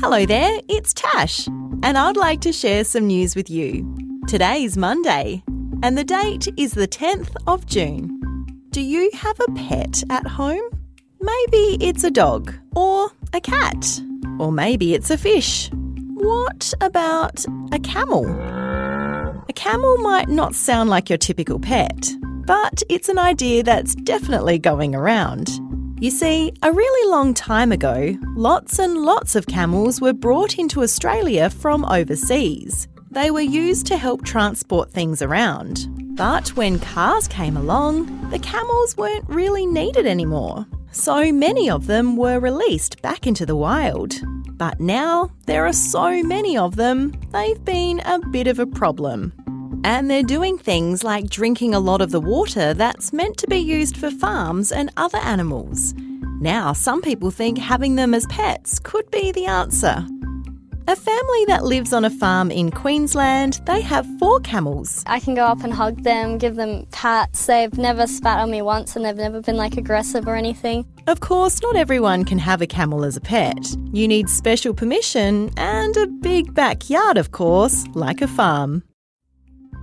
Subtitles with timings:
[0.00, 3.84] Hello there, it's Tash, and I'd like to share some news with you.
[4.26, 5.42] Today's Monday,
[5.82, 8.18] and the date is the 10th of June.
[8.70, 10.62] Do you have a pet at home?
[11.20, 14.00] Maybe it's a dog, or a cat,
[14.38, 15.68] or maybe it's a fish.
[16.14, 18.24] What about a camel?
[19.50, 22.10] A camel might not sound like your typical pet,
[22.46, 25.50] but it's an idea that's definitely going around.
[26.00, 30.80] You see, a really long time ago, lots and lots of camels were brought into
[30.80, 32.88] Australia from overseas.
[33.10, 35.88] They were used to help transport things around.
[36.16, 40.66] But when cars came along, the camels weren't really needed anymore.
[40.90, 44.14] So many of them were released back into the wild.
[44.56, 49.34] But now there are so many of them, they've been a bit of a problem.
[49.82, 53.58] And they're doing things like drinking a lot of the water that's meant to be
[53.58, 55.94] used for farms and other animals.
[56.40, 60.06] Now, some people think having them as pets could be the answer.
[60.88, 65.04] A family that lives on a farm in Queensland, they have four camels.
[65.06, 67.46] I can go up and hug them, give them pats.
[67.46, 70.84] They've never spat on me once and they've never been like aggressive or anything.
[71.06, 73.76] Of course, not everyone can have a camel as a pet.
[73.92, 78.82] You need special permission and a big backyard, of course, like a farm.